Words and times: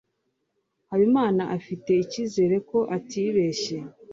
habimana 0.89 1.43
afite 1.57 1.91
icyizere 2.03 2.55
ko 2.69 2.79
atibeshye 2.97 3.77